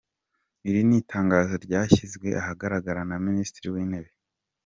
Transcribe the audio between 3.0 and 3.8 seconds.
na Minisitiri